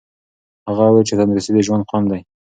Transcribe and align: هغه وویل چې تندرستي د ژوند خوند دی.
هغه 0.67 0.83
وویل 0.85 1.07
چې 1.09 1.17
تندرستي 1.19 1.51
د 1.53 1.59
ژوند 1.67 1.87
خوند 1.89 2.07
دی. 2.11 2.21